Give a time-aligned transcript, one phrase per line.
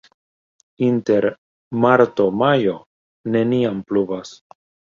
[0.85, 1.27] Inter
[1.85, 2.75] marto-majo
[3.37, 4.35] neniam pluvas.